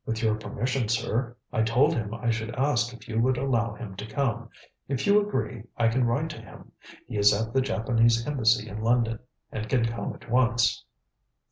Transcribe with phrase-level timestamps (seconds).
[0.03, 1.35] "With your permission, sir.
[1.53, 4.49] I told him I should ask if you would allow him to come.
[4.87, 6.71] If you agree, I can write to him;
[7.07, 9.19] he is at the Japanese Embassy in London,
[9.51, 10.83] and can come at once."